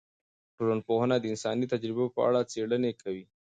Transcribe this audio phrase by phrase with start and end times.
[0.57, 3.25] ټولنپوهنه د انساني تجربو په اړه څیړنې کوي.